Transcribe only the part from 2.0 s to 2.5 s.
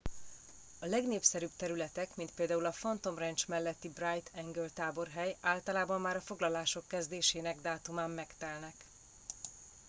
mint